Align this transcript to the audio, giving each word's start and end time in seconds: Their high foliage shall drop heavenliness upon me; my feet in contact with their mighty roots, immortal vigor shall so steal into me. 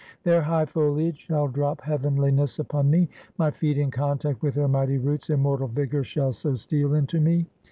Their 0.23 0.41
high 0.41 0.65
foliage 0.65 1.19
shall 1.27 1.47
drop 1.47 1.81
heavenliness 1.81 2.57
upon 2.57 2.89
me; 2.89 3.07
my 3.37 3.51
feet 3.51 3.77
in 3.77 3.91
contact 3.91 4.41
with 4.41 4.55
their 4.55 4.67
mighty 4.67 4.97
roots, 4.97 5.29
immortal 5.29 5.67
vigor 5.67 6.03
shall 6.03 6.33
so 6.33 6.55
steal 6.55 6.95
into 6.95 7.19
me. 7.21 7.45